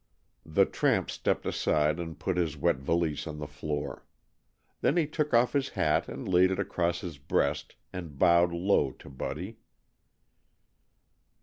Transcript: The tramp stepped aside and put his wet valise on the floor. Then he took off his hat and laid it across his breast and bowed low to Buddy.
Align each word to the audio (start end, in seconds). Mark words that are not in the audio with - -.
The 0.47 0.65
tramp 0.65 1.11
stepped 1.11 1.45
aside 1.45 1.99
and 1.99 2.17
put 2.17 2.35
his 2.35 2.57
wet 2.57 2.77
valise 2.77 3.27
on 3.27 3.37
the 3.37 3.45
floor. 3.45 4.03
Then 4.79 4.97
he 4.97 5.05
took 5.05 5.31
off 5.31 5.53
his 5.53 5.69
hat 5.69 6.07
and 6.09 6.27
laid 6.27 6.49
it 6.49 6.57
across 6.57 7.01
his 7.01 7.19
breast 7.19 7.75
and 7.93 8.17
bowed 8.17 8.51
low 8.51 8.89
to 8.93 9.11
Buddy. 9.11 9.59